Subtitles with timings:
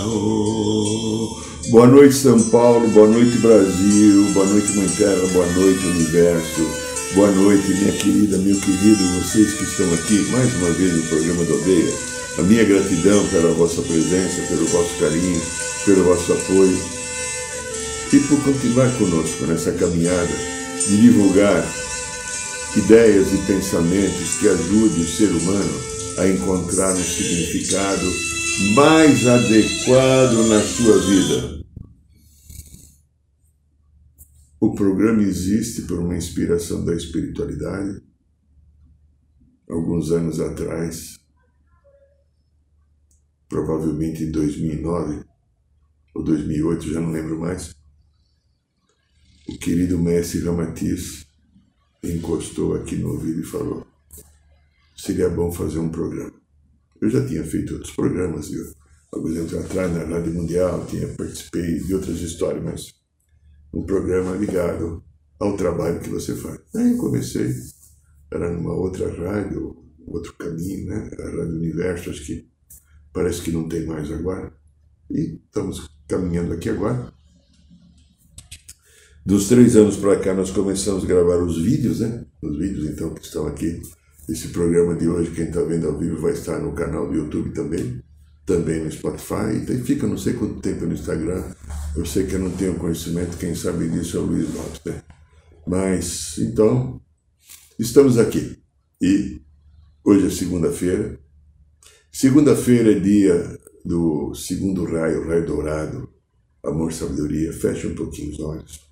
[0.05, 6.69] o Boa noite São Paulo, boa noite Brasil, boa noite Mãe Terra, boa noite Universo,
[7.15, 11.45] boa noite minha querida, meu querido, vocês que estão aqui mais uma vez no programa
[11.45, 11.93] da Aldeia.
[12.37, 15.41] A minha gratidão pela vossa presença, pelo vosso carinho,
[15.85, 16.77] pelo vosso apoio
[18.11, 20.35] e por continuar conosco nessa caminhada
[20.89, 21.65] de divulgar
[22.77, 25.73] ideias e pensamentos que ajudem o ser humano
[26.17, 28.05] a encontrar um significado
[28.73, 31.65] mais adequado na sua vida.
[34.57, 38.01] O programa existe por uma inspiração da espiritualidade.
[39.69, 41.19] Alguns anos atrás,
[43.49, 45.25] provavelmente em 2009
[46.15, 47.75] ou 2008, já não lembro mais,
[49.49, 51.25] o querido mestre Ramatiz
[52.03, 53.85] encostou aqui no ouvido e falou:
[54.95, 56.33] seria bom fazer um programa.
[57.01, 58.63] Eu já tinha feito outros programas, viu?
[59.11, 62.93] Alguns anos atrás na Rádio Mundial, tinha participei de outras histórias, mas
[63.73, 65.03] um programa ligado
[65.39, 66.59] ao trabalho que você faz.
[66.75, 67.53] Aí eu comecei,
[68.31, 69.75] era numa outra rádio,
[70.07, 71.09] outro caminho, né?
[71.19, 72.47] A Rádio Universo, acho que
[73.11, 74.53] parece que não tem mais agora.
[75.09, 77.11] E estamos caminhando aqui agora.
[79.23, 82.25] Dos três anos para cá, nós começamos a gravar os vídeos, né?
[82.41, 83.79] Os vídeos, então, que estão aqui.
[84.27, 87.51] Esse programa de hoje, quem está vendo ao vivo, vai estar no canal do YouTube
[87.51, 88.01] também,
[88.47, 89.63] também no Spotify.
[89.69, 91.43] E fica não sei quanto tempo no Instagram.
[91.95, 95.03] Eu sei que eu não tenho conhecimento, quem sabe disso é o Luiz Lopes, né?
[95.67, 96.99] Mas, então,
[97.77, 98.57] estamos aqui.
[98.99, 99.39] E
[100.03, 101.19] hoje é segunda-feira.
[102.11, 106.09] Segunda-feira é dia do segundo raio, raio dourado,
[106.65, 107.53] amor, sabedoria.
[107.53, 108.90] Feche um pouquinho os olhos.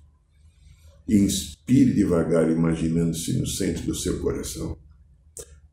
[1.08, 4.76] Inspire devagar, imaginando-se no centro do seu coração.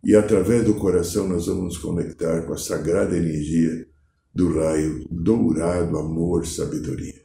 [0.03, 3.87] E através do coração nós vamos nos conectar com a sagrada energia
[4.33, 7.15] do raio dourado, amor, sabedoria.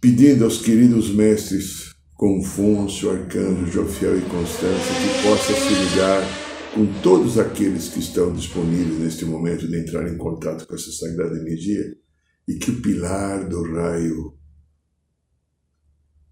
[0.00, 6.22] Pedindo aos queridos mestres Confúcio, Arcanjo, Jofiel e Constância que possa se ligar
[6.74, 11.36] com todos aqueles que estão disponíveis neste momento de entrar em contato com essa sagrada
[11.36, 11.96] energia
[12.48, 14.34] e que o pilar do raio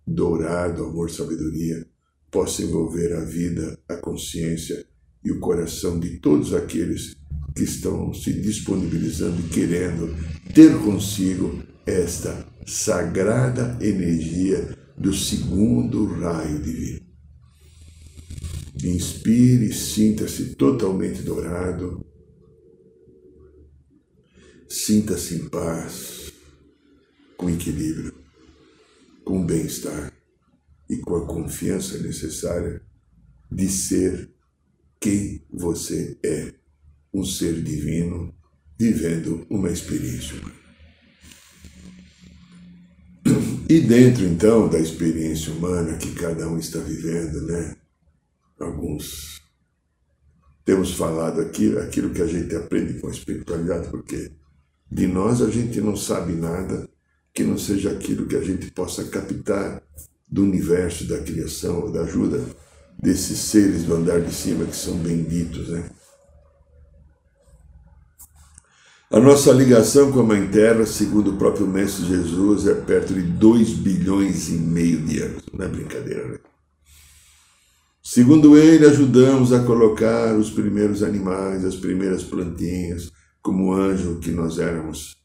[0.06, 1.86] dourado, amor, sabedoria,
[2.30, 4.84] possa envolver a vida, a consciência
[5.24, 7.14] e o coração de todos aqueles
[7.54, 10.16] que estão se disponibilizando e querendo
[10.54, 17.00] ter consigo esta sagrada energia do segundo raio divino.
[18.82, 22.04] Inspire, sinta-se totalmente dourado,
[24.68, 26.32] sinta-se em paz,
[27.36, 28.22] com equilíbrio
[29.25, 30.12] com bem-estar
[30.88, 32.83] e com a confiança necessária
[33.50, 34.31] de ser
[35.00, 36.55] quem você é,
[37.12, 38.34] um ser divino
[38.78, 40.62] vivendo uma experiência humana.
[43.69, 47.77] E dentro então da experiência humana que cada um está vivendo, né?
[48.59, 49.41] Alguns
[50.65, 54.33] temos falado aqui aquilo que a gente aprende com a espiritualidade, porque
[54.91, 56.89] de nós a gente não sabe nada
[57.34, 59.82] que não seja aquilo que a gente possa captar
[60.28, 62.44] do universo, da criação, da ajuda
[62.98, 65.91] desses seres do andar de cima que são benditos, né?
[69.10, 73.21] A nossa ligação com a Mãe Terra, segundo o próprio Mestre Jesus, é perto de
[73.21, 75.42] 2 bilhões e meio de anos.
[75.53, 76.38] Não é brincadeira, né?
[78.03, 83.12] Segundo ele, ajudamos a colocar os primeiros animais, as primeiras plantinhas,
[83.42, 85.22] como anjo que nós éramos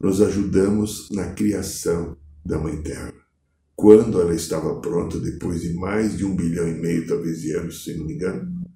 [0.00, 3.12] nós ajudamos na criação da Mãe Terra.
[3.74, 7.84] Quando ela estava pronta, depois de mais de um bilhão e meio, talvez, de anos,
[7.84, 8.68] se não me engano,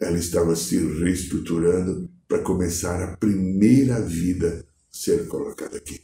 [0.00, 6.00] ela estava se reestruturando para começar a primeira vida ser colocada aqui.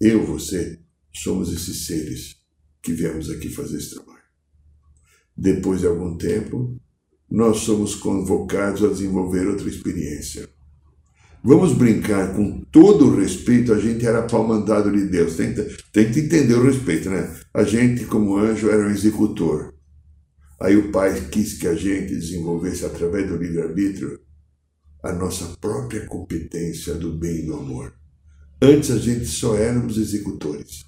[0.00, 0.80] Eu, você,
[1.12, 2.36] somos esses seres
[2.82, 4.22] que viemos aqui fazer esse trabalho.
[5.36, 6.80] Depois de algum tempo,
[7.30, 10.51] nós somos convocados a desenvolver outra experiência
[11.44, 15.34] Vamos brincar com todo o respeito, a gente era pau mandado de Deus.
[15.36, 17.34] Tem que entender o respeito, né?
[17.52, 19.74] A gente, como anjo, era um executor.
[20.60, 24.20] Aí o Pai quis que a gente desenvolvesse, através do livre-arbítrio,
[25.02, 27.92] a nossa própria competência do bem e do amor.
[28.62, 30.84] Antes a gente só éramos executores.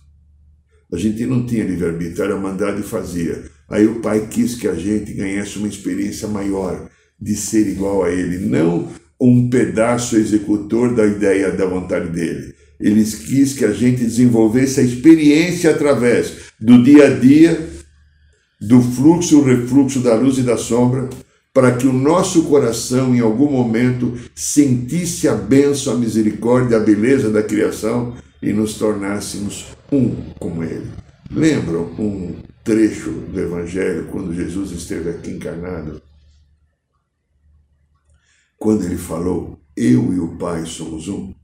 [0.93, 3.51] A gente não tinha livre-arbítrio, era mandado e fazia.
[3.69, 6.89] Aí o Pai quis que a gente ganhasse uma experiência maior
[7.21, 8.89] de ser igual a Ele, não
[9.21, 12.55] um pedaço executor da ideia da vontade dele.
[12.81, 17.69] Ele quis que a gente desenvolvesse a experiência através do dia a dia,
[18.61, 21.09] do fluxo, o refluxo da luz e da sombra,
[21.53, 27.31] para que o nosso coração, em algum momento, sentisse a bênção, a misericórdia, a beleza
[27.31, 30.91] da criação e nos tornássemos um como Ele.
[31.31, 32.35] Lembram um
[32.65, 36.03] trecho do Evangelho quando Jesus esteve aqui encarnado?
[38.65, 41.35] Quando ele falou: Eu e o Pai somos um.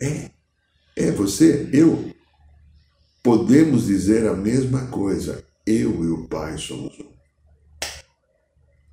[0.00, 0.30] É,
[0.94, 2.14] é você, eu.
[3.24, 5.44] Podemos dizer a mesma coisa.
[5.66, 7.10] Eu e o Pai somos um.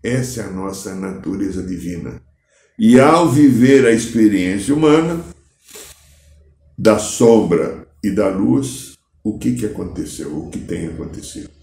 [0.02, 2.20] Essa é a nossa natureza divina.
[2.80, 5.24] E ao viver a experiência humana,
[6.76, 10.36] da sombra e da luz, o que, que aconteceu?
[10.36, 11.55] O que tem acontecido?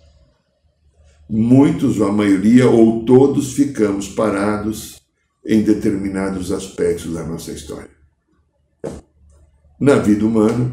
[1.35, 5.01] Muitos, ou a maioria, ou todos, ficamos parados
[5.47, 7.89] em determinados aspectos da nossa história.
[9.81, 10.71] Na vida humana,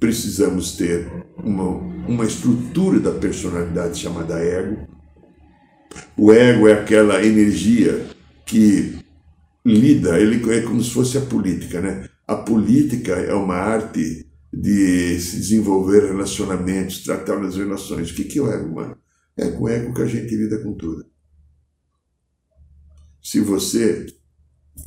[0.00, 1.68] precisamos ter uma,
[2.08, 4.88] uma estrutura da personalidade chamada ego.
[6.16, 8.08] O ego é aquela energia
[8.44, 8.98] que
[9.64, 12.08] lida, ele é como se fosse a política, né?
[12.26, 18.10] A política é uma arte de se desenvolver relacionamentos, tratar as relações.
[18.10, 18.98] O que é o ego humano?
[19.36, 21.06] É com o ego que a gente lida com tudo.
[23.22, 24.06] Se você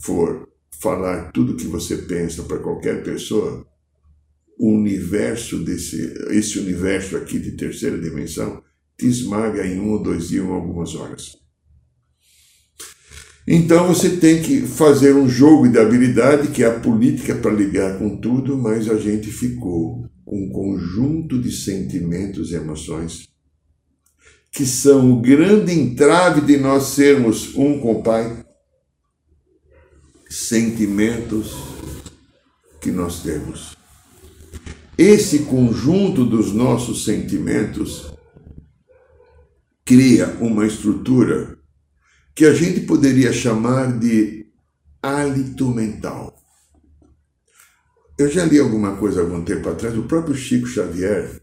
[0.02, 0.50] for
[0.82, 3.66] falar tudo que você pensa para qualquer pessoa,
[4.58, 8.62] o universo desse, esse universo aqui de terceira dimensão
[8.98, 11.43] te esmaga em um ou dois dias ou algumas horas.
[13.46, 17.98] Então você tem que fazer um jogo de habilidade, que é a política para ligar
[18.00, 23.34] com tudo, mas a gente ficou com um conjunto de sentimentos e emoções
[24.54, 28.46] que são o grande entrave de nós sermos um com o Pai.
[30.30, 31.56] Sentimentos
[32.80, 33.76] que nós temos.
[34.96, 38.14] Esse conjunto dos nossos sentimentos
[39.84, 41.58] cria uma estrutura
[42.36, 44.48] que a gente poderia chamar de
[45.02, 46.36] hálito mental.
[48.18, 51.42] Eu já li alguma coisa algum tempo atrás, o próprio Chico Xavier,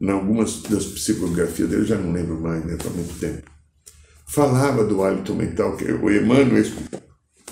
[0.00, 3.50] em algumas das psicografias dele, já não lembro mais, né, há muito tempo,
[4.26, 6.64] falava do hálito mental, que o Emmanuel,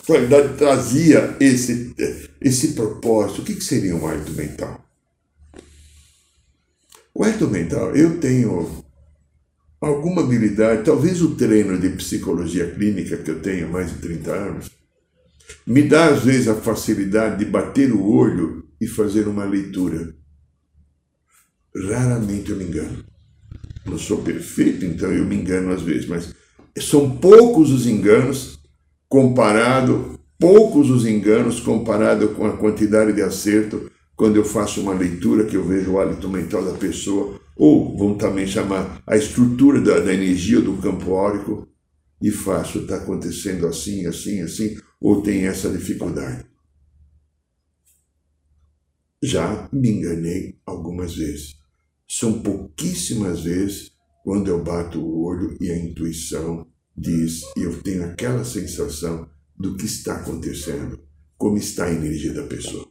[0.06, 1.94] qualidade, trazia esse,
[2.40, 3.42] esse propósito.
[3.42, 4.84] O que, que seria um hálito mental?
[7.14, 8.84] O hálito mental, eu tenho
[9.80, 14.32] alguma habilidade, talvez o treino de psicologia clínica que eu tenho há mais de 30
[14.32, 14.70] anos,
[15.66, 20.14] me dá às vezes a facilidade de bater o olho e fazer uma leitura.
[21.74, 23.04] Raramente eu me engano.
[23.86, 26.34] Não sou perfeito, então eu me engano às vezes, mas
[26.78, 28.58] são poucos os enganos
[29.08, 35.44] comparado, poucos os enganos comparado com a quantidade de acerto quando eu faço uma leitura
[35.44, 39.98] que eu vejo o hálito mental da pessoa ou vamos também chamar a estrutura da,
[39.98, 41.68] da energia do campo órico,
[42.20, 46.44] e faço, está acontecendo assim, assim, assim, ou tem essa dificuldade.
[49.22, 51.56] Já me enganei algumas vezes.
[52.08, 53.92] São pouquíssimas vezes
[54.24, 59.76] quando eu bato o olho e a intuição diz, e eu tenho aquela sensação do
[59.76, 61.00] que está acontecendo,
[61.36, 62.87] como está a energia da pessoa.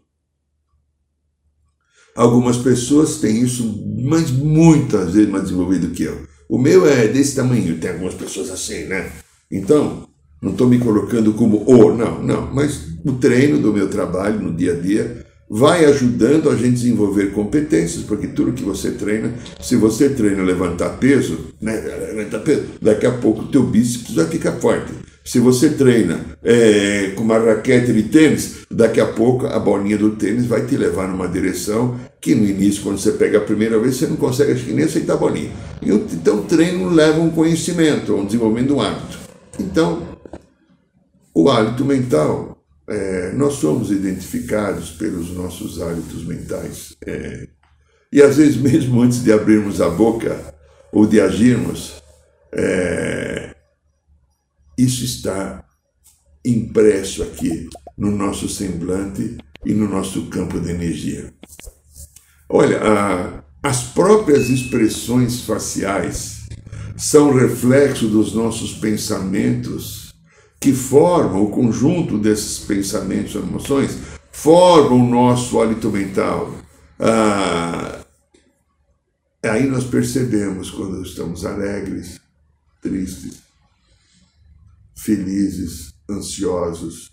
[2.17, 6.17] Algumas pessoas têm isso, mas muitas vezes mais desenvolvido que eu.
[6.50, 9.12] O meu é desse tamanho, tem algumas pessoas assim, né?
[9.51, 10.07] Então,
[10.41, 14.51] não estou me colocando como o, não, não, mas o treino do meu trabalho no
[14.51, 19.75] dia a dia vai ajudando a gente desenvolver competências, porque tudo que você treina, se
[19.75, 21.79] você treina levantar peso, né,
[22.13, 24.91] levantar peso, daqui a pouco o teu bíceps vai ficar forte.
[25.27, 30.15] Se você treina é, com uma raquete de tênis, daqui a pouco a bolinha do
[30.15, 33.98] tênis vai te levar numa direção que no início, quando você pega a primeira vez,
[33.98, 35.51] você não consegue acho que nem aceitar a bolinha.
[35.81, 39.19] Então o treino leva um conhecimento, um desenvolvimento do hábito.
[39.60, 40.07] Então,
[41.36, 46.96] o hálito mental, é, nós somos identificados pelos nossos hábitos mentais.
[47.05, 47.50] É,
[48.13, 50.39] e às vezes, mesmo antes de abrirmos a boca
[50.89, 52.01] ou de agirmos,
[52.53, 53.56] é,
[54.77, 55.63] isso está
[56.46, 61.34] impresso aqui no nosso semblante e no nosso campo de energia.
[62.48, 66.46] Olha, a, as próprias expressões faciais
[66.96, 70.13] são reflexo dos nossos pensamentos,
[70.60, 73.98] que formam o conjunto desses pensamentos e emoções,
[74.31, 76.53] formam o nosso hálito mental.
[77.00, 78.00] Ah,
[79.43, 82.19] aí nós percebemos quando estamos alegres,
[82.81, 83.46] tristes,
[84.97, 87.11] felizes, ansiosos,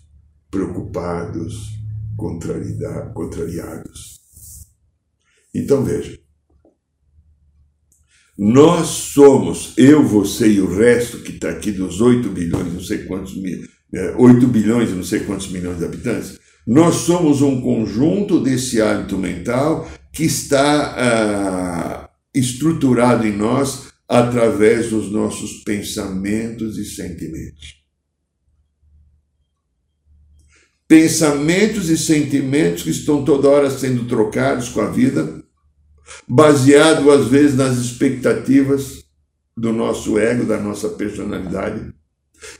[0.49, 1.69] preocupados,
[2.17, 4.19] contrariados.
[5.53, 6.19] Então veja,
[8.37, 13.05] nós somos, eu, você e o resto que está aqui dos 8 bilhões, não sei
[13.05, 13.65] quantos mil,
[14.17, 19.17] 8 bilhões e não sei quantos milhões de habitantes, nós somos um conjunto desse hábito
[19.17, 27.83] mental que está ah, estruturado em nós através dos nossos pensamentos e sentimentos.
[30.87, 35.43] Pensamentos e sentimentos que estão toda hora sendo trocados com a vida,
[36.27, 39.03] baseado às vezes nas expectativas
[39.57, 41.91] do nosso ego, da nossa personalidade,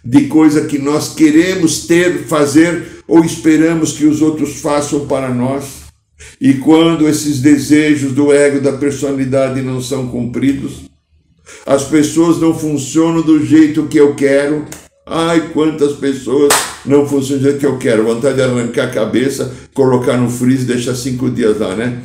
[0.03, 5.85] de coisa que nós queremos ter, fazer ou esperamos que os outros façam para nós.
[6.39, 10.89] E quando esses desejos do ego, da personalidade não são cumpridos,
[11.65, 14.65] as pessoas não funcionam do jeito que eu quero.
[15.05, 16.53] Ai, quantas pessoas
[16.85, 18.03] não funcionam do jeito que eu quero.
[18.03, 22.03] Vontade de arrancar a cabeça, colocar no freezer deixar cinco dias lá, né?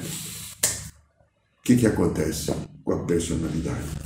[1.58, 2.52] O que, que acontece
[2.84, 4.00] com a personalidade?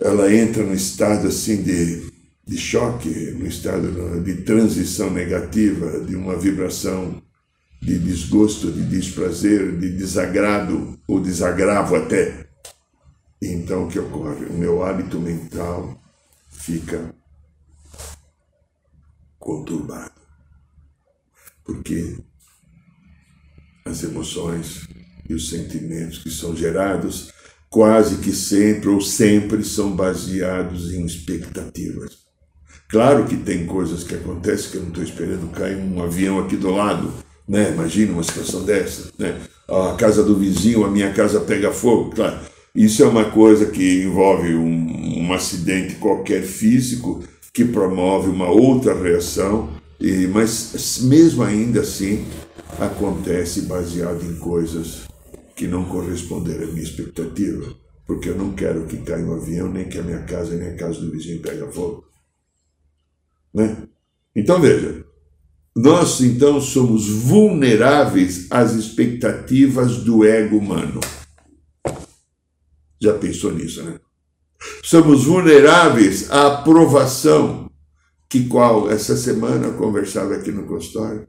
[0.00, 2.10] Ela entra no estado assim de,
[2.44, 7.22] de choque, no estado de transição negativa, de uma vibração
[7.82, 12.46] de desgosto, de desprazer, de desagrado ou desagravo até.
[13.42, 14.46] Então o que ocorre?
[14.46, 16.00] O meu hábito mental
[16.48, 17.12] fica
[19.36, 20.12] conturbado.
[21.64, 22.18] Porque
[23.84, 24.88] as emoções
[25.28, 27.32] e os sentimentos que são gerados
[27.68, 32.18] quase que sempre ou sempre são baseados em expectativas.
[32.88, 36.56] Claro que tem coisas que acontecem que eu não estou esperando cair um avião aqui
[36.56, 37.12] do lado,
[37.52, 37.70] né?
[37.70, 39.38] Imagina uma situação dessa, né?
[39.68, 42.40] A casa do vizinho, a minha casa pega fogo, claro.
[42.74, 48.94] Isso é uma coisa que envolve um, um acidente qualquer físico que promove uma outra
[48.94, 49.68] reação,
[50.00, 52.24] e, mas mesmo ainda assim
[52.80, 55.02] acontece baseado em coisas
[55.54, 57.74] que não corresponderam à minha expectativa,
[58.06, 60.76] porque eu não quero que caia um avião, nem que a minha casa, nem a
[60.76, 62.02] casa do vizinho pegue fogo.
[63.52, 63.76] Né?
[64.34, 65.04] Então veja,
[65.74, 71.00] nós então somos vulneráveis às expectativas do ego humano.
[73.00, 73.98] Já pensou nisso, né?
[74.82, 77.70] Somos vulneráveis à aprovação
[78.28, 81.26] que qual essa semana conversava aqui no consultório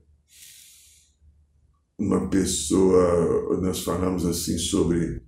[1.98, 5.22] uma pessoa, nós falamos assim sobre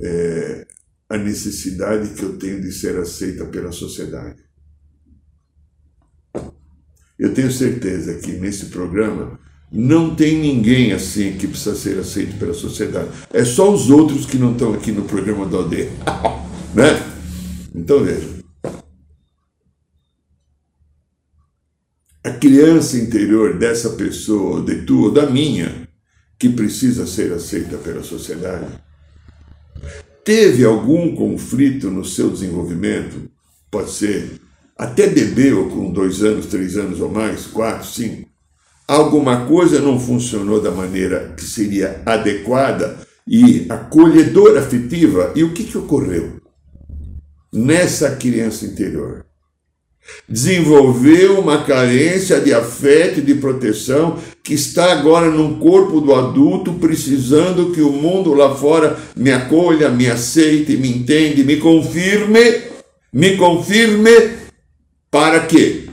[0.00, 0.66] é,
[1.08, 4.42] a necessidade que eu tenho de ser aceita pela sociedade.
[7.20, 9.38] Eu tenho certeza que nesse programa
[9.70, 13.10] não tem ninguém assim que precisa ser aceito pela sociedade.
[13.32, 15.90] É só os outros que não estão aqui no programa da aldeia.
[16.74, 17.00] né?
[17.72, 18.40] Então veja.
[22.22, 25.88] a criança interior dessa pessoa, de tua ou da minha,
[26.38, 28.66] que precisa ser aceita pela sociedade,
[30.24, 33.30] teve algum conflito no seu desenvolvimento,
[33.70, 34.40] pode ser
[34.80, 38.26] até bebeu com dois anos, três anos ou mais, quatro, cinco,
[38.88, 45.64] alguma coisa não funcionou da maneira que seria adequada e acolhedora afetiva, e o que,
[45.64, 46.40] que ocorreu?
[47.52, 49.26] Nessa criança interior,
[50.26, 56.72] Desenvolveu uma carência de afeto e de proteção que está agora no corpo do adulto,
[56.74, 62.62] precisando que o mundo lá fora me acolha, me aceite, me entende, me confirme,
[63.12, 64.39] me confirme
[65.10, 65.90] para que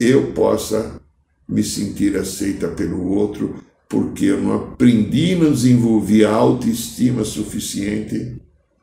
[0.00, 1.00] eu possa
[1.48, 8.40] me sentir aceita pelo outro, porque eu não aprendi, não desenvolvi a autoestima suficiente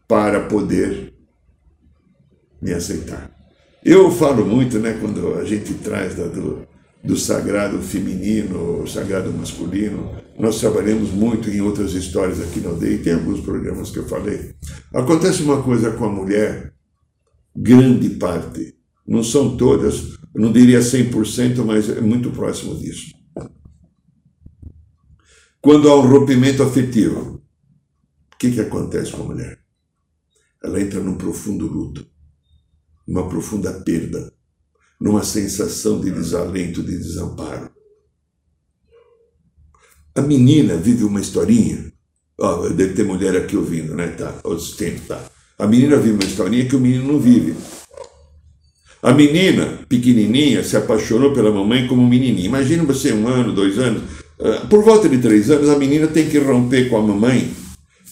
[0.08, 1.14] para poder
[2.62, 3.32] me aceitar.
[3.84, 6.68] Eu falo muito, né, quando a gente traz da, do,
[7.04, 13.14] do sagrado feminino, sagrado masculino, nós trabalhamos muito em outras histórias aqui aldeia, e tem
[13.14, 14.56] alguns programas que eu falei.
[14.92, 16.74] Acontece uma coisa com a mulher,
[17.56, 18.76] grande parte,
[19.08, 23.14] não são todas, não diria 100%, mas é muito próximo disso.
[25.62, 27.42] Quando há um rompimento afetivo,
[28.34, 29.60] o que, que acontece com a mulher?
[30.64, 32.06] Ela entra num profundo luto
[33.08, 34.34] uma profunda perda,
[35.00, 37.70] numa sensação de desalento, de desamparo.
[40.16, 41.94] A menina vive uma historinha
[42.38, 44.10] Ó, deve ter mulher aqui ouvindo, né?
[44.10, 45.32] Tá, outros tempos, tá.
[45.58, 47.56] A menina vive uma historinha que o menino não vive.
[49.02, 52.48] A menina, pequenininha, se apaixonou pela mamãe como menininha.
[52.48, 54.02] Imagina você, um ano, dois anos.
[54.40, 57.52] Ah, por volta de três anos, a menina tem que romper com a mamãe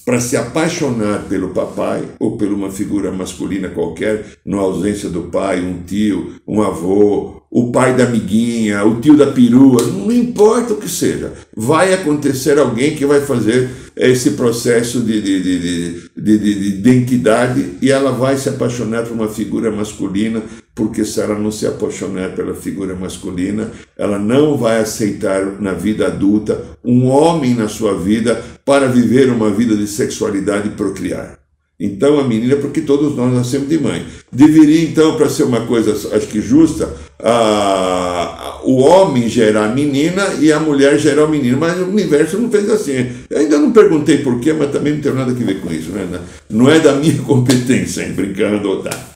[0.06, 5.62] para se apaixonar pelo papai ou por uma figura masculina qualquer, na ausência do pai,
[5.62, 10.78] um tio, um avô, o pai da amiguinha, o tio da perua, não importa o
[10.78, 16.68] que seja, vai acontecer alguém que vai fazer esse processo de, de, de, de, de
[16.70, 20.42] identidade e ela vai se apaixonar por uma figura masculina,
[20.76, 26.08] porque se ela não se apaixonar pela figura masculina, ela não vai aceitar na vida
[26.08, 31.44] adulta um homem na sua vida para viver uma vida de sexualidade e procriar.
[31.80, 34.06] Então a menina, porque todos nós nascemos de mãe.
[34.32, 40.24] Deveria então, para ser uma coisa, acho que justa, a, o homem gerar a menina
[40.40, 41.58] e a mulher gerar o menino.
[41.58, 43.12] Mas o universo não fez assim.
[43.30, 45.90] Eu ainda não perguntei porquê, mas também não tem nada a ver com isso.
[45.90, 46.20] Né?
[46.50, 48.14] Não é da minha competência, hein?
[48.14, 49.13] brincando, tá?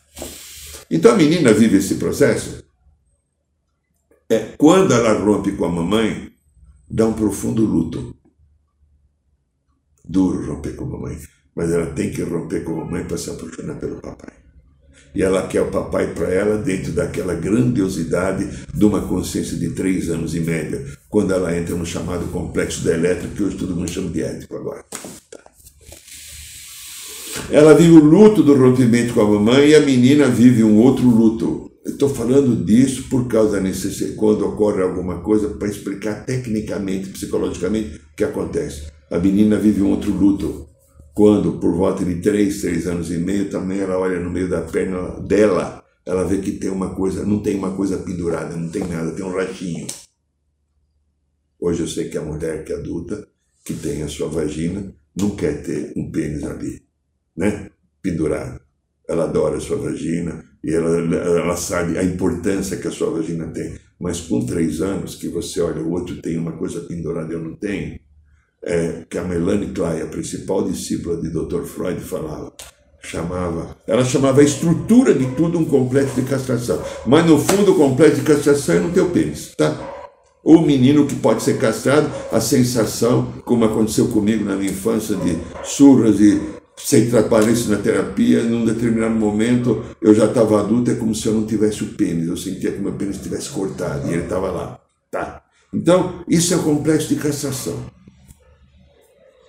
[0.90, 2.64] Então a menina vive esse processo.
[4.30, 6.32] É, quando ela rompe com a mamãe,
[6.90, 8.16] dá um profundo luto.
[10.04, 11.18] Duro romper com a mamãe
[11.58, 14.32] mas ela tem que romper com a mamãe para se apaixonar pelo papai.
[15.16, 20.08] E ela quer o papai para ela dentro daquela grandiosidade de uma consciência de três
[20.12, 23.90] anos e média, quando ela entra no chamado complexo da elétrica, que hoje todo mundo
[23.90, 24.86] chama de ético agora.
[27.50, 31.10] Ela vive o luto do rompimento com a mamãe e a menina vive um outro
[31.10, 31.72] luto.
[31.86, 37.96] Estou falando disso por causa da necessidade, quando ocorre alguma coisa, para explicar tecnicamente, psicologicamente,
[37.96, 38.92] o que acontece.
[39.10, 40.68] A menina vive um outro luto
[41.14, 44.60] quando, por volta de três, três anos e meio, também ela olha no meio da
[44.64, 48.86] perna dela, ela vê que tem uma coisa, não tem uma coisa pendurada, não tem
[48.86, 49.88] nada, tem um rachinho.
[51.58, 53.26] Hoje eu sei que a mulher que é adulta,
[53.64, 56.87] que tem a sua vagina, não quer ter um pênis ali,
[57.38, 57.70] né?
[58.02, 58.60] Pendurado.
[59.08, 63.48] Ela adora a sua vagina e ela, ela sabe a importância que a sua vagina
[63.48, 63.76] tem.
[64.00, 67.56] Mas com três anos, que você olha, o outro tem uma coisa pendurada eu não
[67.56, 68.00] tenho,
[68.64, 71.64] é, que a Melanie Klein, a principal discípula de Dr.
[71.64, 72.54] Freud, falava.
[73.00, 76.82] Chamava, ela chamava a estrutura de tudo um complexo de castração.
[77.06, 79.96] Mas no fundo, o complexo de castração é no teu pênis, tá?
[80.44, 85.38] O menino que pode ser castrado, a sensação, como aconteceu comigo na minha infância, de
[85.64, 91.14] surras e sem transparência na terapia, num determinado momento eu já estava adulto, é como
[91.14, 94.24] se eu não tivesse o pênis, eu sentia que meu pênis estivesse cortado e ele
[94.24, 94.80] estava lá,
[95.12, 95.42] tá?
[95.74, 97.78] Então, isso é o complexo de castração.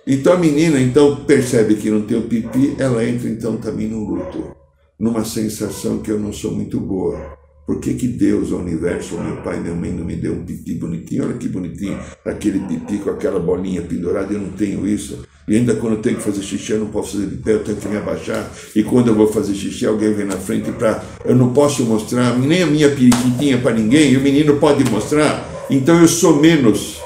[0.05, 4.03] Então a menina então percebe que não tem o pipi, ela entra então também no
[4.03, 4.55] luto,
[4.99, 7.37] numa sensação que eu não sou muito boa.
[7.69, 10.33] Por que, que Deus, o universo, o meu pai e minha mãe não me deu
[10.33, 11.25] um pipi bonitinho?
[11.25, 15.23] Olha que bonitinho, aquele pipi com aquela bolinha pendurada, eu não tenho isso.
[15.47, 17.63] E ainda quando eu tenho que fazer xixi, eu não posso fazer de pé, eu
[17.63, 18.51] tenho que me abaixar.
[18.75, 21.03] E quando eu vou fazer xixi, alguém vem na frente para.
[21.23, 25.47] Eu não posso mostrar nem a minha periquitinha para ninguém, e o menino pode mostrar.
[25.69, 26.99] Então eu sou menos.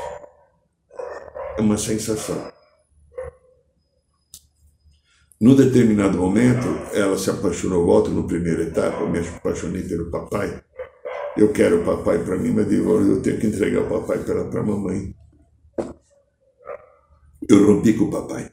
[1.58, 2.42] É uma sensação.
[5.44, 10.64] Num determinado momento, ela se apaixonou, volta no primeira etapa, me apaixonei pelo papai.
[11.36, 14.64] Eu quero o papai para mim, mas eu tenho que entregar o papai para a
[14.64, 15.14] mamãe.
[17.50, 18.52] Eu rompi com o papai.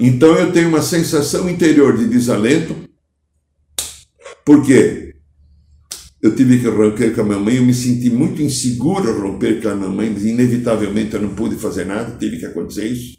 [0.00, 2.74] Então eu tenho uma sensação interior de desalento,
[4.44, 5.14] porque
[6.20, 9.76] eu tive que romper com a mamãe, eu me senti muito inseguro romper com a
[9.76, 13.16] mamãe, inevitavelmente eu não pude fazer nada, teve que acontecer isso.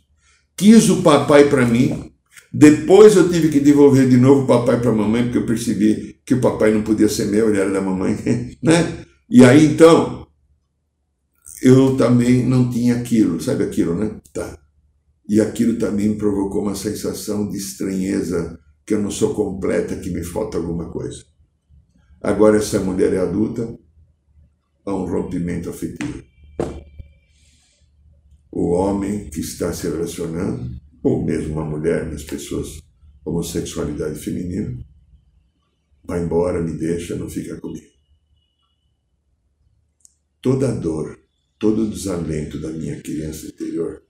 [0.58, 2.11] Quis o papai para mim,
[2.54, 6.20] depois eu tive que devolver de novo o papai para a mamãe, porque eu percebi
[6.26, 8.18] que o papai não podia ser meu, ele era da mamãe,
[8.62, 9.06] né?
[9.30, 10.28] E aí então,
[11.64, 14.20] eu também não tinha aquilo, sabe aquilo, né?
[14.34, 14.58] Tá.
[15.30, 20.10] E aquilo também me provocou uma sensação de estranheza, que eu não sou completa, que
[20.10, 21.24] me falta alguma coisa.
[22.22, 23.74] Agora essa mulher é adulta,
[24.86, 26.22] há um rompimento afetivo.
[28.52, 32.80] O homem que está se relacionando ou mesmo uma mulher nas pessoas
[33.26, 34.78] homossexualidade feminina,
[36.04, 37.88] vai embora, me deixa, não fica comigo.
[40.42, 41.20] Toda a dor,
[41.60, 44.02] todo o desalento da minha criança interior,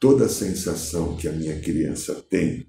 [0.00, 2.66] toda a sensação que a minha criança tem,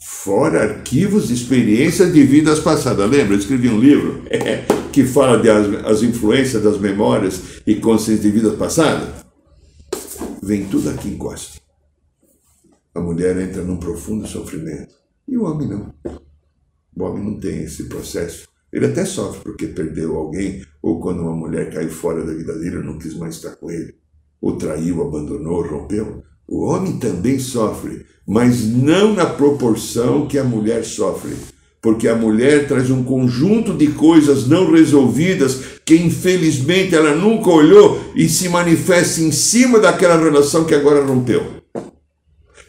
[0.00, 3.08] fora arquivos de experiências de vidas passadas.
[3.10, 3.34] Lembra?
[3.34, 4.24] Eu escrevi um livro
[4.92, 9.24] que fala das as influências das memórias e consciências de vidas passadas.
[10.42, 11.63] Vem tudo aqui em Costa
[12.94, 14.94] a mulher entra num profundo sofrimento.
[15.26, 15.92] E o homem não.
[16.96, 18.46] O homem não tem esse processo.
[18.72, 22.82] Ele até sofre porque perdeu alguém, ou quando uma mulher caiu fora da vida dele,
[22.82, 23.94] não quis mais estar com ele,
[24.40, 26.22] ou traiu, abandonou, rompeu.
[26.46, 31.34] O homem também sofre, mas não na proporção que a mulher sofre.
[31.80, 38.00] Porque a mulher traz um conjunto de coisas não resolvidas que infelizmente ela nunca olhou
[38.16, 41.63] e se manifesta em cima daquela relação que agora rompeu.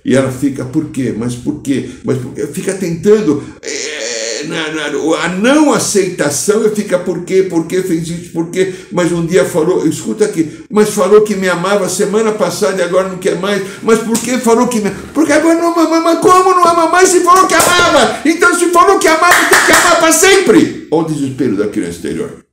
[0.06, 1.16] E ela fica, por quê?
[1.18, 1.90] Mas por quê?
[2.04, 2.46] Mas por quê?
[2.46, 3.44] Fica tentando.
[3.64, 4.86] É, na, na,
[5.24, 7.42] a não aceitação fica por quê?
[7.50, 8.32] Por que fez isso?
[8.32, 8.72] Por quê?
[8.92, 13.10] Mas um dia falou, escuta aqui, mas falou que me amava semana passada e agora
[13.10, 13.64] não quer mais.
[13.82, 17.10] Mas por que falou que me Porque agora não ama, mas como não ama mais
[17.10, 18.22] se falou que amava?
[18.26, 20.88] Então se falou que amava, tem que amar para sempre.
[20.92, 22.46] Olha o desespero da criança interior.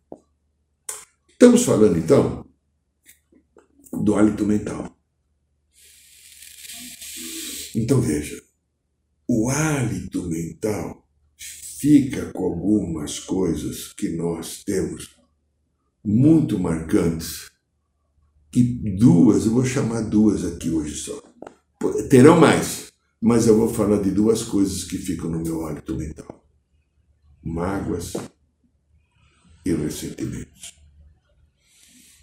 [1.28, 2.46] Estamos falando então
[3.92, 5.01] do hálito mental.
[7.74, 8.42] Então veja,
[9.26, 15.16] o hálito mental fica com algumas coisas que nós temos
[16.04, 17.50] muito marcantes,
[18.50, 21.20] que duas, eu vou chamar duas aqui hoje só.
[22.10, 26.44] Terão mais, mas eu vou falar de duas coisas que ficam no meu hálito mental:
[27.42, 28.12] mágoas
[29.64, 30.74] e ressentimentos.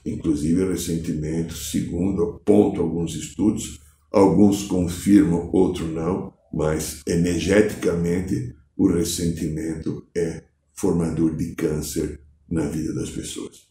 [0.05, 3.78] Inclusive, ressentimentos, segundo apontam alguns estudos,
[4.11, 10.43] Alguns confirmam, outros não, mas energeticamente o ressentimento é
[10.73, 13.69] formador de câncer na vida das pessoas.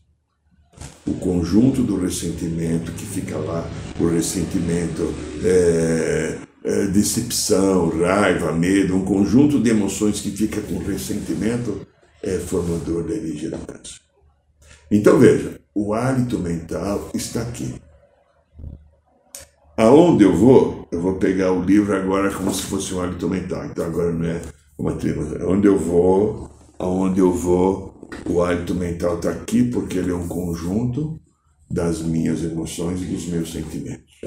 [1.07, 9.05] O conjunto do ressentimento que fica lá, o ressentimento, é, é, decepção, raiva, medo, um
[9.05, 11.87] conjunto de emoções que fica com ressentimento
[12.23, 14.01] é formador da energia do câncer.
[14.91, 17.75] Então veja, o hálito mental está aqui.
[19.79, 23.65] Aonde eu vou, eu vou pegar o livro agora como se fosse um hábito mental.
[23.65, 24.43] Então agora não é
[24.77, 25.21] uma tribo.
[25.49, 30.27] Onde eu vou, aonde eu vou, o hábito mental está aqui porque ele é um
[30.27, 31.21] conjunto
[31.71, 34.21] das minhas emoções e dos meus sentimentos.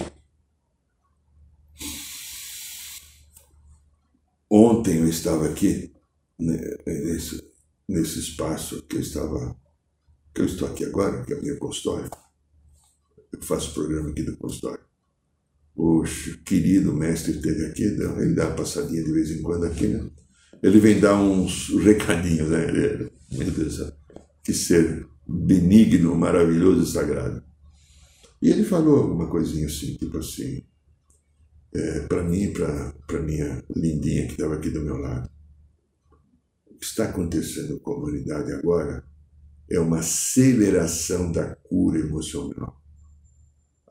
[4.50, 5.92] Ontem eu estava aqui,
[6.40, 7.44] né, nesse,
[7.90, 9.54] nesse espaço que eu estava,
[10.34, 12.10] que eu estou aqui agora, que é a minha consultório.
[13.34, 14.91] Eu faço programa aqui do consultório
[15.82, 16.04] o
[16.46, 20.08] querido mestre esteve aqui, ele dá uma passadinha de vez em quando aqui, né?
[20.62, 22.70] Ele vem dar uns recadinhos, né?
[22.70, 23.91] Ele, meu Deus
[24.44, 27.44] que ser benigno, maravilhoso e sagrado.
[28.39, 30.63] E ele falou alguma coisinha assim, tipo assim,
[31.74, 35.28] é, para mim, para minha lindinha que estava aqui do meu lado.
[36.70, 39.04] O que está acontecendo com a humanidade agora
[39.67, 42.81] é uma aceleração da cura emocional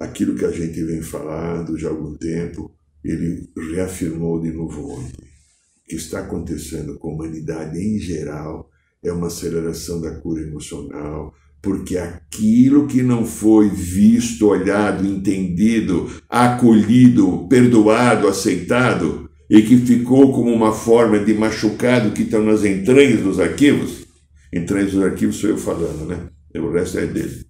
[0.00, 5.24] aquilo que a gente vem falando já há algum tempo, ele reafirmou de novo ontem.
[5.24, 8.70] O que está acontecendo com a humanidade em geral
[9.04, 17.46] é uma aceleração da cura emocional, porque aquilo que não foi visto, olhado, entendido, acolhido,
[17.48, 23.40] perdoado, aceitado, e que ficou como uma forma de machucado que está nas entranhas dos
[23.40, 24.06] arquivos,
[24.52, 26.30] entranhas dos arquivos sou eu falando, né?
[26.54, 27.44] O resto é dele.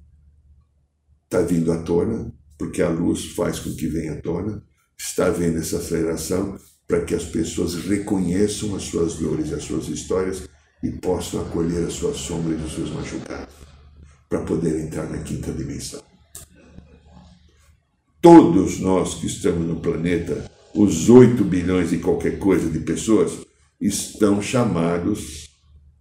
[1.24, 4.62] Está vindo à tona, porque a luz faz com que venha à tona,
[4.98, 10.46] está havendo essa aceleração para que as pessoas reconheçam as suas dores, as suas histórias
[10.82, 13.54] e possam acolher as suas sombras e os seus machucados,
[14.28, 16.02] para poder entrar na quinta dimensão.
[18.20, 20.44] Todos nós que estamos no planeta,
[20.74, 23.38] os 8 bilhões e qualquer coisa de pessoas,
[23.80, 25.48] estão chamados,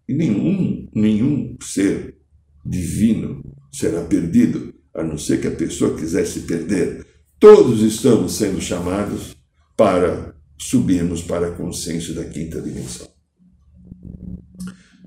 [0.10, 2.17] e nenhum, nenhum ser
[2.65, 3.41] divino
[3.72, 7.06] será perdido, a não ser que a pessoa quisesse perder.
[7.39, 9.36] Todos estamos sendo chamados
[9.78, 13.08] para subirmos para a consciência da quinta dimensão.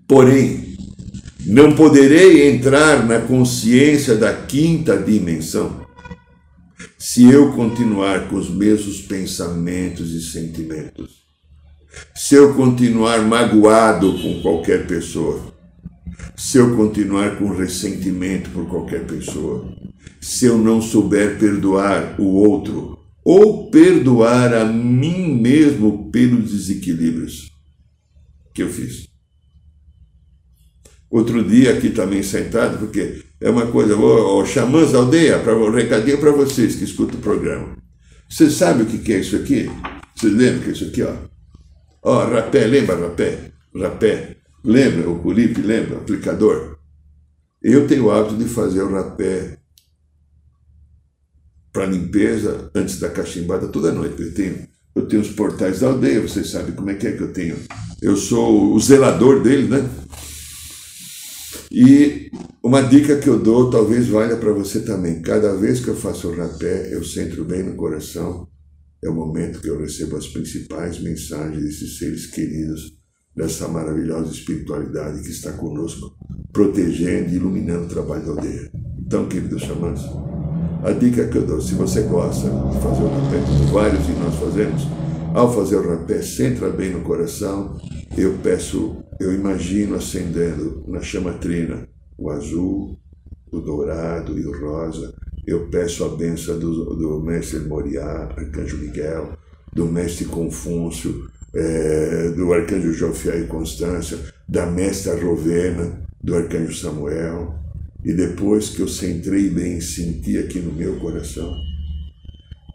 [0.09, 0.77] Porém,
[1.45, 5.83] não poderei entrar na consciência da quinta dimensão
[6.99, 11.23] se eu continuar com os mesmos pensamentos e sentimentos.
[12.14, 15.52] Se eu continuar magoado com qualquer pessoa,
[16.37, 19.73] se eu continuar com ressentimento por qualquer pessoa,
[20.21, 27.51] se eu não souber perdoar o outro ou perdoar a mim mesmo pelos desequilíbrios
[28.55, 29.09] que eu fiz.
[31.11, 35.71] Outro dia aqui também sentado, porque é uma coisa, o, o xamãs aldeia, para um
[35.71, 37.77] recadinho para vocês que escutam o programa.
[38.29, 39.71] Vocês sabem o que é isso aqui?
[40.17, 41.15] Vocês lembram que é isso aqui, ó?
[42.03, 43.53] Ó, rapé, lembra rapé?
[43.77, 44.42] Rapé.
[44.64, 45.98] Lembra o Curipe, lembra?
[45.98, 46.79] Aplicador.
[47.61, 49.59] Eu tenho o hábito de fazer o rapé
[51.72, 54.22] para limpeza antes da cachimbada toda noite.
[54.22, 57.22] Eu tenho, eu tenho os portais da aldeia, vocês sabem como é que é que
[57.22, 57.57] eu tenho.
[58.01, 59.88] Eu sou o zelador dele, né?
[61.70, 62.31] E
[62.62, 65.22] uma dica que eu dou, talvez valha para você também.
[65.22, 68.46] Cada vez que eu faço o rapé, eu centro bem no coração.
[69.03, 72.96] É o momento que eu recebo as principais mensagens desses seres queridos,
[73.35, 76.14] dessa maravilhosa espiritualidade que está conosco,
[76.53, 78.71] protegendo e iluminando o trabalho da aldeia.
[78.99, 80.01] Então, queridos xamãs,
[80.83, 84.12] a dica que eu dou, se você gosta de fazer o rapé, como vários de
[84.14, 84.87] nós fazemos,
[85.35, 87.79] ao fazer o rapé, centra bem no coração,
[88.16, 92.99] eu peço, eu imagino acendendo na chama trina o azul,
[93.51, 95.14] o dourado e o rosa.
[95.47, 99.37] Eu peço a benção do, do mestre Moriá, arcanjo Miguel,
[99.73, 107.59] do mestre Confúcio, é, do arcanjo Jofiel e Constância, da mestra Rovena, do arcanjo Samuel.
[108.05, 111.55] E depois que eu centrei bem senti aqui no meu coração,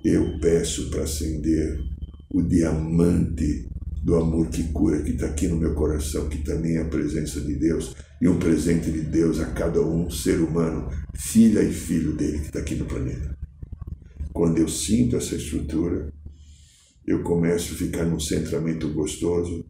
[0.04, 1.80] eu peço para acender
[2.30, 3.68] o diamante
[4.04, 7.42] do amor que cura, que está aqui no meu coração, que também é a presença
[7.42, 12.13] de Deus e um presente de Deus a cada um ser humano, filha e filho
[12.13, 13.38] dele que está aqui no planeta.
[14.32, 16.13] Quando eu sinto essa estrutura,
[17.08, 19.65] eu começo a ficar num centramento gostoso,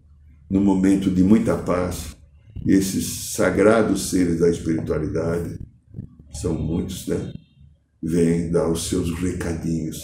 [0.49, 2.17] num momento de muita paz,
[2.65, 5.59] e esses sagrados seres da espiritualidade,
[6.41, 7.31] são muitos, né?
[8.01, 10.01] Vêm dar os seus recadinhos,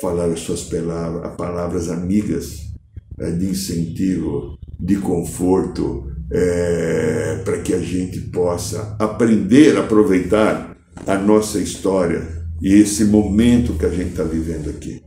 [0.00, 2.70] falar as suas palavras, palavras amigas
[3.18, 11.18] é, de incentivo, de conforto, é, para que a gente possa aprender a aproveitar a
[11.18, 15.02] nossa história e esse momento que a gente está vivendo aqui.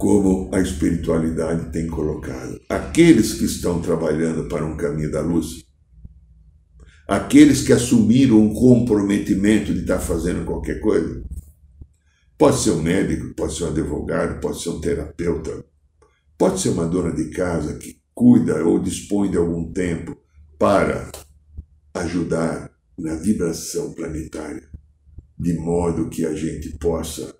[0.00, 2.58] Como a espiritualidade tem colocado.
[2.68, 5.64] Aqueles que estão trabalhando para um caminho da luz,
[7.06, 11.22] aqueles que assumiram um comprometimento de estar fazendo qualquer coisa,
[12.40, 15.62] Pode ser um médico, pode ser um advogado, pode ser um terapeuta,
[16.38, 20.16] pode ser uma dona de casa que cuida ou dispõe de algum tempo
[20.58, 21.12] para
[21.92, 24.66] ajudar na vibração planetária,
[25.38, 27.30] de modo que a gente possa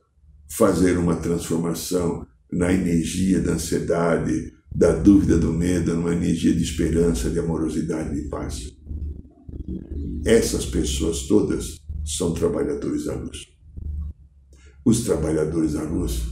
[0.51, 7.31] fazer uma transformação na energia da ansiedade, da dúvida, do medo, numa energia de esperança,
[7.31, 8.73] de amorosidade, de paz.
[10.25, 13.47] Essas pessoas todas são trabalhadores da luz.
[14.85, 16.23] Os trabalhadores da luz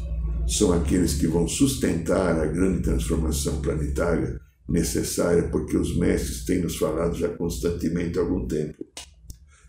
[0.47, 6.77] são aqueles que vão sustentar a grande transformação planetária necessária, porque os mestres têm nos
[6.77, 8.85] falado já constantemente há algum tempo.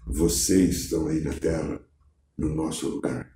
[0.08, 1.80] Vocês estão aí na Terra,
[2.38, 3.30] no nosso lugar.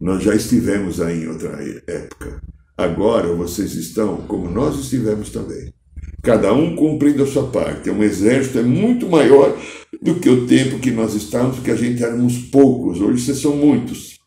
[0.00, 2.40] Nós já estivemos aí em outra época.
[2.78, 5.74] Agora vocês estão como nós estivemos também.
[6.22, 7.90] Cada um cumprindo a sua parte.
[7.90, 9.60] Um exército é muito maior
[10.00, 13.00] do que o tempo que nós estávamos, porque a gente éramos poucos.
[13.00, 14.20] Hoje vocês são muitos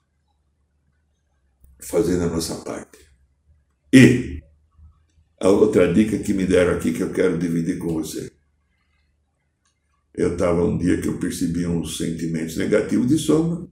[1.79, 2.99] fazendo a nossa parte.
[3.93, 4.41] E
[5.39, 8.31] a outra dica que me deram aqui que eu quero dividir com você.
[10.13, 13.65] Eu estava um dia que eu percebi uns sentimentos negativos de sombra.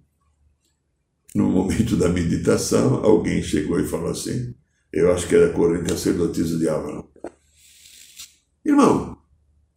[1.35, 4.55] No momento da meditação, alguém chegou e falou assim:
[4.91, 7.03] Eu acho que era corrente sacerdotisa de Avalon.
[8.65, 9.17] Irmão,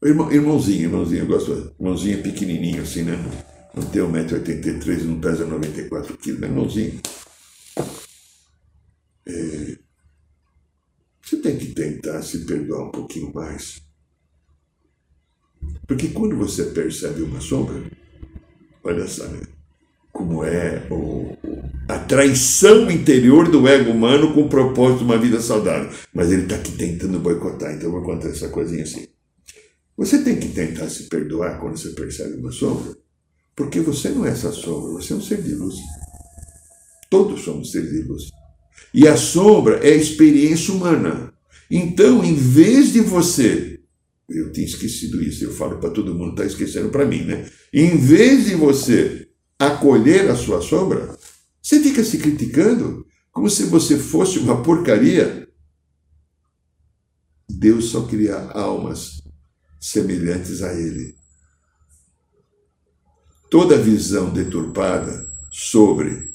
[0.03, 3.16] irmão, irmãozinho, irmãozinho, eu gosto, irmãozinho pequenininho assim, né?
[3.75, 6.48] Não tem 1,83m, não pesa 94 quilos, né?
[6.48, 7.01] irmãozinho.
[9.27, 9.79] É,
[11.22, 13.83] você tem que tentar se perdoar um pouquinho mais.
[15.87, 17.83] Porque quando você percebe uma sombra,
[18.85, 19.40] olha só, né?
[20.12, 21.37] Como é o,
[21.88, 25.90] a traição interior do ego humano com o propósito de uma vida saudável.
[26.12, 29.07] Mas ele está aqui tentando boicotar, então eu vou contar essa coisinha assim.
[29.96, 32.94] Você tem que tentar se perdoar quando você percebe uma sombra,
[33.57, 35.77] porque você não é essa sombra, você é um ser de luz.
[37.11, 38.31] Todos somos seres de luz.
[38.94, 41.33] E a sombra é a experiência humana.
[41.70, 43.81] Então, em vez de você,
[44.29, 47.46] eu tinha esquecido isso, eu falo para todo mundo, está esquecendo para mim, né?
[47.72, 49.21] Em vez de você
[49.66, 51.16] acolher a sua sombra,
[51.61, 55.48] você fica se criticando como se você fosse uma porcaria.
[57.48, 59.22] Deus só cria almas
[59.81, 61.14] semelhantes a Ele.
[63.51, 66.33] Toda visão deturpada sobre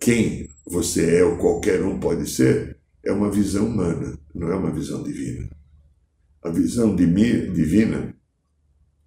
[0.00, 4.70] quem você é ou qualquer um pode ser, é uma visão humana, não é uma
[4.70, 5.48] visão divina.
[6.42, 8.14] A visão divina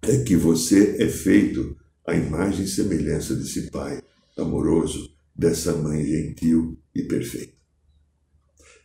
[0.02, 1.76] é que você é feito
[2.10, 4.00] à imagem e semelhança desse Pai
[4.36, 7.52] amoroso, dessa mãe gentil e perfeita.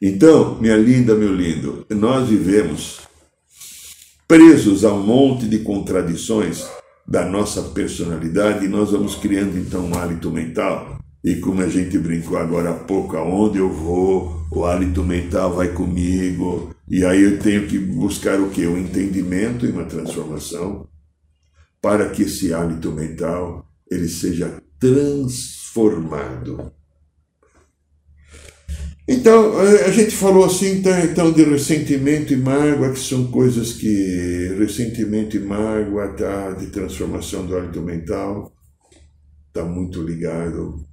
[0.02, 3.02] Então, minha linda, meu lindo, nós vivemos
[4.28, 6.66] presos a um monte de contradições
[7.08, 11.98] da nossa personalidade e nós vamos criando então um hálito mental e como a gente
[11.98, 17.40] brincou agora há pouco, aonde eu vou, o hálito mental vai comigo, E aí eu
[17.40, 18.66] tenho que buscar o que?
[18.68, 20.88] O entendimento e uma transformação
[21.86, 26.74] para que esse hálito mental ele seja transformado.
[29.08, 34.56] Então, a gente falou assim, tá, então, de ressentimento e mágoa, que são coisas que.
[34.58, 38.52] Ressentimento e mágoa, tá, de transformação do hálito mental,
[39.50, 40.84] está muito ligado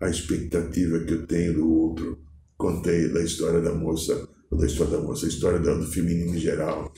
[0.00, 2.18] à expectativa que eu tenho do outro.
[2.58, 6.92] Contei da história da moça, da história da moça, a história do feminino em geral,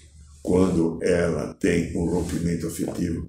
[0.47, 3.29] quando ela tem um rompimento afetivo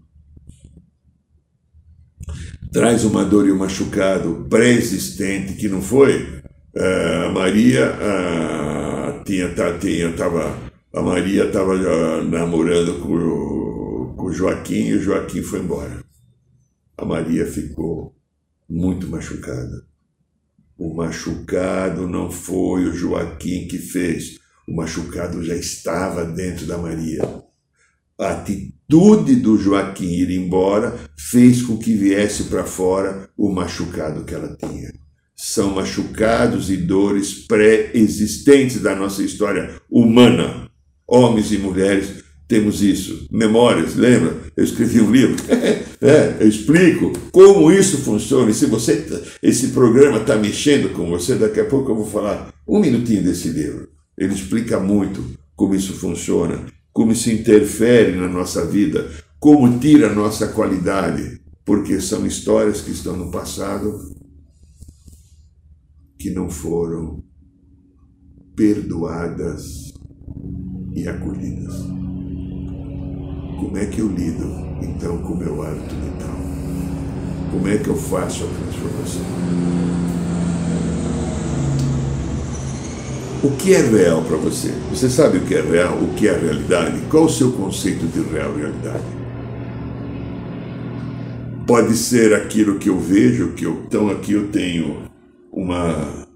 [2.72, 6.24] traz uma dor e um machucado pré-existente que não foi.
[6.76, 9.50] Uh, a Maria uh, tinha,
[9.80, 10.56] tinha, tava,
[10.94, 16.04] a Maria estava uh, namorando com com o Joaquim e o Joaquim foi embora.
[16.98, 18.16] A Maria ficou
[18.70, 19.86] muito machucada.
[20.78, 27.22] O machucado não foi o Joaquim que fez, o machucado já estava dentro da Maria.
[28.20, 34.36] A atitude do Joaquim ir embora fez com que viesse para fora o machucado que
[34.36, 34.92] ela tinha.
[35.36, 40.70] São machucados e dores pré-existentes da nossa história humana.
[41.08, 43.28] Homens e mulheres temos isso.
[43.32, 44.36] Memórias, lembra?
[44.58, 45.36] Eu escrevi um livro.
[46.02, 48.50] é, eu explico como isso funciona.
[48.50, 49.06] E se você,
[49.44, 53.50] esse programa está mexendo com você, daqui a pouco eu vou falar um minutinho desse
[53.50, 53.97] livro.
[54.18, 56.66] Ele explica muito como isso funciona
[56.98, 59.08] como isso interfere na nossa vida,
[59.40, 64.16] como tira a nossa qualidade, porque são histórias que estão no passado
[66.18, 67.24] que não foram
[68.56, 69.94] perdoadas
[70.96, 71.76] e acolhidas.
[73.60, 74.48] Como é que eu lido
[74.82, 76.36] então com o meu hábito mental?
[77.52, 80.07] Como é que eu faço a transformação?
[83.48, 84.72] O que é real para você?
[84.90, 87.00] Você sabe o que é real, o que é realidade?
[87.10, 89.06] Qual o seu conceito de real realidade?
[91.66, 95.10] Pode ser aquilo que eu vejo, que eu, então aqui eu tenho
[95.50, 96.28] uma,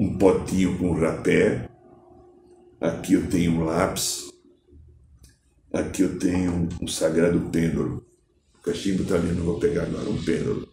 [0.00, 1.68] um potinho com rapé,
[2.80, 4.24] aqui eu tenho um lápis,
[5.72, 8.04] aqui eu tenho um, sagrado pêndulo.
[8.58, 10.66] O cachimbo está ali, não vou pegar agora, um pêndulo.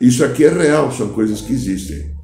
[0.00, 2.19] Isso aqui é real, são coisas que existem.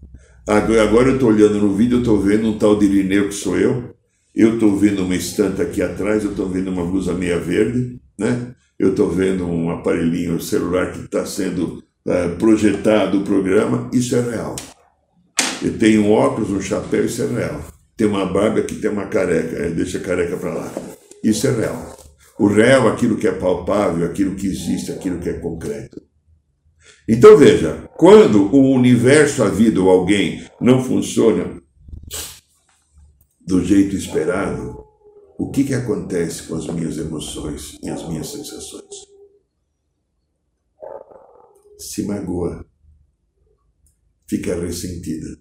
[0.49, 3.59] Agora eu estou olhando no vídeo, eu estou vendo um tal de Irineu que sou
[3.59, 3.97] eu.
[4.33, 8.55] Eu estou vendo uma estante aqui atrás, eu estou vendo uma blusa meia verde, né?
[8.79, 13.91] Eu estou vendo um aparelhinho celular que está sendo uh, projetado o programa.
[13.93, 14.55] Isso é real.
[15.63, 17.65] Eu tenho um óculos, um chapéu, isso é real.
[17.97, 20.73] Tem uma barba que tem uma careca, é, deixa a careca para lá.
[21.25, 21.97] Isso é real.
[22.39, 26.06] O real, aquilo que é palpável, aquilo que existe, aquilo que é concreto.
[27.09, 31.63] Então veja, quando o universo, a vida ou alguém não funciona
[33.41, 34.85] do jeito esperado,
[35.39, 39.07] o que, que acontece com as minhas emoções e as minhas sensações?
[41.79, 42.67] Se magoa,
[44.29, 45.39] fica ressentida.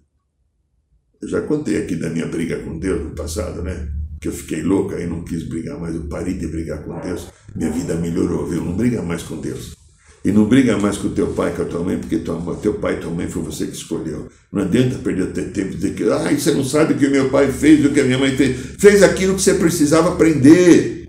[1.20, 3.92] Eu já contei aqui da minha briga com Deus no passado, né?
[4.20, 7.26] Que eu fiquei louca e não quis brigar mais, eu parei de brigar com Deus,
[7.54, 8.64] minha vida melhorou, viu?
[8.64, 9.75] Não briga mais com Deus.
[10.26, 12.94] E não briga mais com teu pai, com a tua mãe, porque tua, teu pai
[12.94, 14.26] e tua mãe foi você que escolheu.
[14.52, 17.52] Não adianta perder tempo e dizer que ah, você não sabe o que meu pai
[17.52, 18.56] fez, o que a minha mãe fez.
[18.76, 21.06] Fez aquilo que você precisava aprender.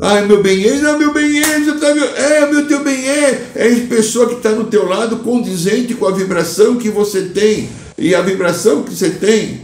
[0.00, 3.08] Ah, meu bem é, não, meu bem é, você tá, meu, é, meu teu bem
[3.08, 7.26] é, é a pessoa que está no teu lado condizente com a vibração que você
[7.26, 7.68] tem.
[7.96, 9.60] E a vibração que você tem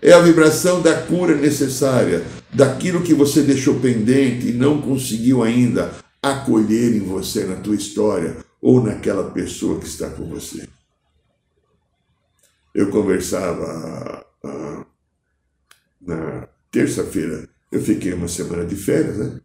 [0.00, 2.22] é a vibração da cura necessária,
[2.54, 8.44] daquilo que você deixou pendente e não conseguiu ainda acolher em você, na tua história
[8.60, 10.68] ou naquela pessoa que está com você.
[12.74, 14.86] Eu conversava ah,
[16.00, 19.40] na terça-feira, eu fiquei uma semana de férias, né?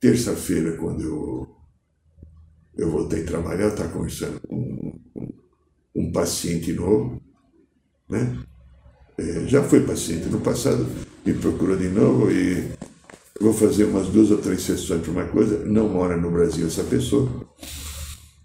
[0.00, 1.56] Terça-feira, quando eu,
[2.76, 5.32] eu voltei a trabalhar, eu estava conversando com um, um,
[5.94, 7.20] um paciente novo,
[8.08, 8.38] né?
[9.16, 10.86] É, já foi paciente no passado,
[11.24, 12.72] me procurou de novo e
[13.40, 16.84] vou fazer umas duas ou três sessões para uma coisa, não mora no Brasil essa
[16.84, 17.28] pessoa.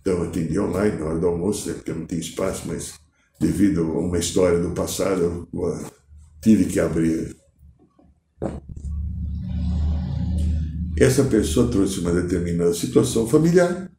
[0.02, 2.94] Então atendi online na hora do almoço, porque não tem espaço, mas
[3.40, 5.86] devido a uma história do passado, eu
[6.42, 7.36] tive que abrir.
[10.98, 13.90] Essa pessoa trouxe uma determinada situação familiar.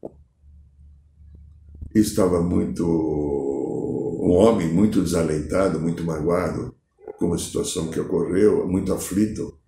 [1.95, 2.84] Estava muito.
[2.84, 6.74] um homem muito desalentado, muito magoado
[7.18, 9.59] com a situação que ocorreu, muito aflito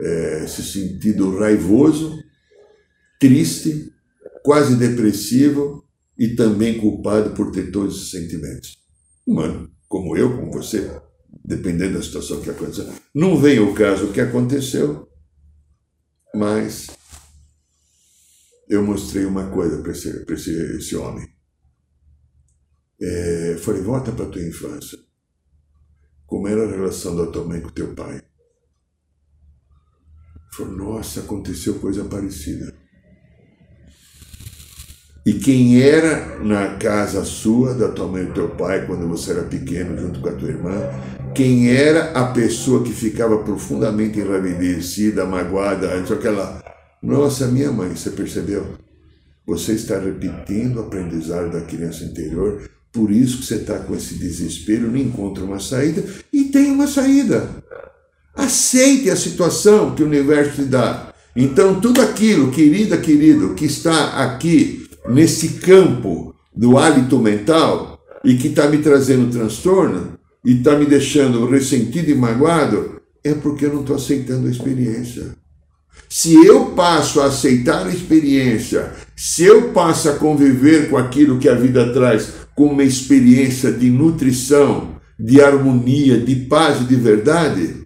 [0.00, 2.18] é, se sentindo raivoso,
[3.20, 3.92] triste,
[4.42, 5.84] quase depressivo
[6.18, 8.76] e também culpado por ter todos esses sentimentos.
[9.26, 11.00] Humano, como eu, como você,
[11.44, 12.92] dependendo da situação que aconteceu.
[13.14, 15.08] Não vem o caso que aconteceu,
[16.34, 16.88] mas
[18.68, 21.28] eu mostrei uma coisa para esse, esse, esse homem.
[23.00, 24.98] É, falei, volta para a tua infância.
[26.26, 28.22] Como era a relação da tua mãe com teu pai?
[30.54, 32.74] Falou, nossa, aconteceu coisa parecida.
[35.24, 39.30] E quem era na casa sua, da tua mãe e do teu pai, quando você
[39.30, 40.72] era pequeno, junto com a tua irmã,
[41.32, 46.62] quem era a pessoa que ficava profundamente enraivecida, magoada, aquela.
[47.00, 48.76] Nossa, minha mãe, você percebeu?
[49.46, 54.16] Você está repetindo o aprendizado da criança interior, por isso que você está com esse
[54.16, 57.48] desespero, não encontra uma saída, e tem uma saída.
[58.34, 61.12] Aceite a situação que o universo te dá.
[61.34, 68.48] Então, tudo aquilo, querida, querido, que está aqui nesse campo do hálito mental e que
[68.48, 73.80] está me trazendo transtorno e está me deixando ressentido e magoado, é porque eu não
[73.80, 75.34] estou aceitando a experiência.
[76.08, 81.48] Se eu passo a aceitar a experiência, se eu passo a conviver com aquilo que
[81.48, 87.81] a vida traz como uma experiência de nutrição, de harmonia, de paz e de verdade,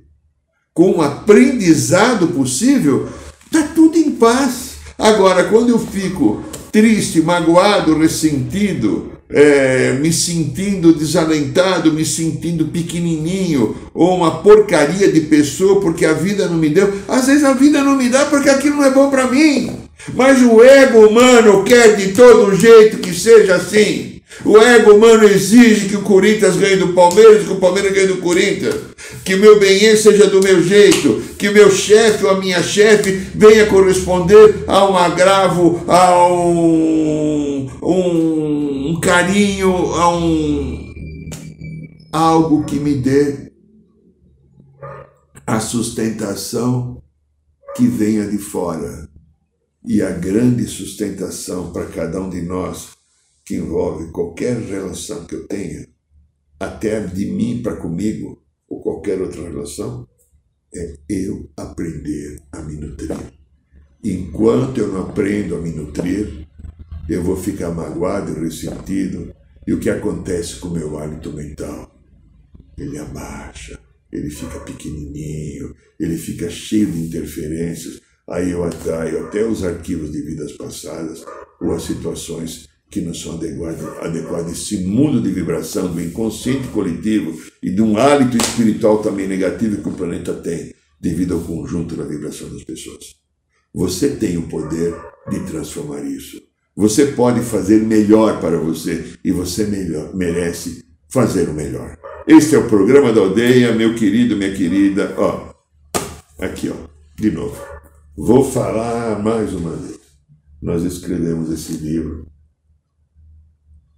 [0.76, 3.08] com um aprendizado possível,
[3.46, 4.72] está tudo em paz.
[4.98, 14.18] Agora, quando eu fico triste, magoado, ressentido, é, me sentindo desalentado, me sentindo pequenininho, ou
[14.18, 16.92] uma porcaria de pessoa porque a vida não me deu.
[17.08, 19.70] Às vezes a vida não me dá porque aquilo não é bom para mim.
[20.12, 24.20] Mas o ego humano quer de todo jeito que seja assim.
[24.44, 28.18] O ego humano exige que o Corinthians ganhe do Palmeiras, que o Palmeiras ganhe do
[28.18, 28.74] Corinthians,
[29.26, 32.62] que o meu bem seja do meu jeito, que o meu chefe ou a minha
[32.62, 40.92] chefe venha corresponder a um agravo, a um, um, um carinho, a um
[42.12, 43.50] algo que me dê
[45.44, 47.02] a sustentação
[47.74, 49.08] que venha de fora.
[49.84, 52.90] E a grande sustentação para cada um de nós
[53.44, 55.88] que envolve qualquer relação que eu tenha,
[56.60, 60.08] até de mim para comigo, ou qualquer outra relação,
[60.74, 63.16] é eu aprender a me nutrir.
[64.02, 66.46] Enquanto eu não aprendo a me nutrir,
[67.08, 69.34] eu vou ficar magoado e ressentido.
[69.66, 71.92] E o que acontece com o meu hálito mental?
[72.76, 73.78] Ele abaixa,
[74.12, 78.00] ele fica pequenininho, ele fica cheio de interferências.
[78.28, 81.24] Aí eu atraio até os arquivos de vidas passadas
[81.60, 87.36] ou as situações que não são adequados, a esse mundo de vibração do inconsciente coletivo
[87.62, 92.04] e de um hálito espiritual também negativo que o planeta tem devido ao conjunto da
[92.04, 93.16] vibração das pessoas.
[93.74, 94.94] Você tem o poder
[95.28, 96.40] de transformar isso.
[96.74, 101.98] Você pode fazer melhor para você e você melhor, merece fazer o melhor.
[102.26, 105.14] Este é o programa da aldeia, meu querido, minha querida.
[105.16, 105.54] Ó,
[106.38, 107.56] aqui, ó, de novo.
[108.16, 110.00] Vou falar mais uma vez.
[110.60, 112.26] Nós escrevemos esse livro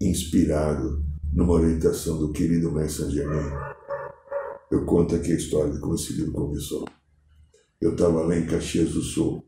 [0.01, 3.53] inspirado numa orientação do querido Mestre Germain.
[4.71, 6.87] Eu conto aqui a história de como esse livro começou.
[7.81, 9.45] Eu estava lá em Caxias do Sul,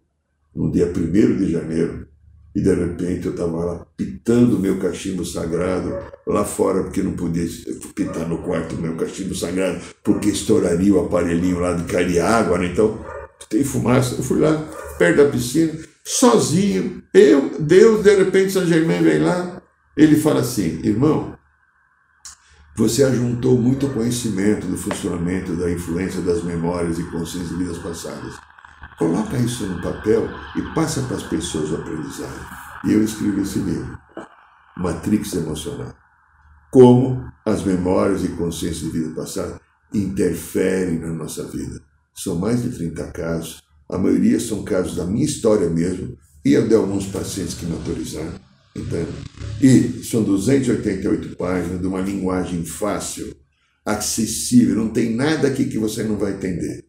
[0.54, 2.08] no dia 1 de janeiro,
[2.54, 5.90] e de repente eu estava lá pitando meu cachimbo sagrado
[6.26, 7.46] lá fora, porque não podia
[7.94, 12.66] pitar no quarto meu cachimbo sagrado, porque estouraria o aparelhinho lá de cair água, né?
[12.66, 12.98] então
[13.48, 14.16] tem fumaça.
[14.16, 14.56] Eu fui lá,
[14.98, 15.72] perto da piscina,
[16.04, 19.59] sozinho, eu, Deus, de repente São Germain vem lá,
[19.96, 21.36] ele fala assim, irmão,
[22.76, 28.34] você ajuntou muito conhecimento do funcionamento, da influência das memórias e consciências de vidas passadas.
[28.98, 32.46] Coloca isso no papel e passa para as pessoas o aprendizado.
[32.84, 33.98] E eu escrevi esse livro,
[34.76, 35.94] Matrix Emocional.
[36.70, 39.60] Como as memórias e consciências de vida passada
[39.92, 41.82] interferem na nossa vida.
[42.14, 46.78] São mais de 30 casos, a maioria são casos da minha história mesmo, e eu
[46.78, 48.49] alguns pacientes que me autorizaram.
[48.74, 49.10] Entende?
[49.60, 53.34] E são 288 páginas de uma linguagem fácil,
[53.84, 56.84] acessível, não tem nada aqui que você não vai entender.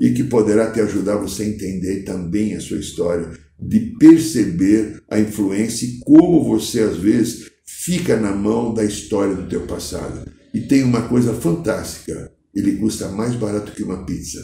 [0.00, 5.20] E que poderá te ajudar você a entender também a sua história, de perceber a
[5.20, 10.28] influência e como você às vezes fica na mão da história do teu passado.
[10.52, 14.40] E tem uma coisa fantástica, ele custa mais barato que uma pizza.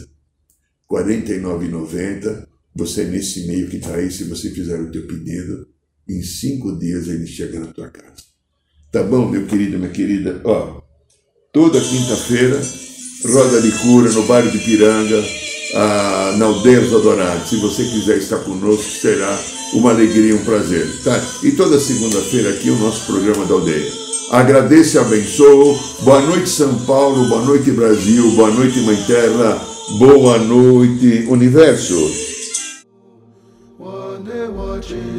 [0.89, 5.67] R$ 49,90, você nesse meio que está aí, se você fizer o teu pedido,
[6.09, 8.23] em cinco dias ele chega na tua casa.
[8.91, 10.41] Tá bom, meu querido, minha querida?
[10.43, 10.81] Ó,
[11.53, 12.59] toda quinta-feira,
[13.25, 15.23] roda de cura no bairro de Piranga,
[15.75, 17.49] a, na aldeia dos Adorados.
[17.49, 19.39] Se você quiser estar conosco, será
[19.73, 20.87] uma alegria, um prazer.
[21.03, 21.23] Tá?
[21.43, 23.91] E toda segunda-feira aqui o nosso programa da aldeia.
[24.31, 25.77] Agradeço e abençoo.
[26.01, 27.27] Boa noite, São Paulo.
[27.29, 28.31] Boa noite, Brasil.
[28.31, 29.61] Boa noite, Mãe Terra.
[29.97, 31.95] Boa noite, Universo.
[33.79, 35.18] Wane wachielu,